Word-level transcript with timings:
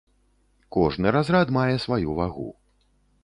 Кожны 0.77 1.07
разрад 1.17 1.47
мае 1.59 1.71
сваю 1.85 2.17
вагу. 2.21 2.49